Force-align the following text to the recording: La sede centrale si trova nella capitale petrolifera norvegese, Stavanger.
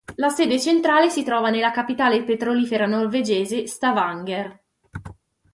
La 0.15 0.29
sede 0.29 0.57
centrale 0.59 1.11
si 1.11 1.23
trova 1.23 1.51
nella 1.51 1.69
capitale 1.69 2.23
petrolifera 2.23 2.87
norvegese, 2.87 3.67
Stavanger. 3.67 4.59